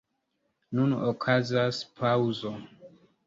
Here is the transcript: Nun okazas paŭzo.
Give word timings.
Nun 0.77 0.95
okazas 1.09 1.83
paŭzo. 1.99 2.55